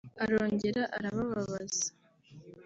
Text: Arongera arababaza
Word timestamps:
Arongera 0.23 0.81
arababaza 0.97 1.85